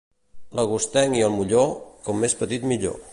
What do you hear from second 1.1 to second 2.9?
i el molló, com més petit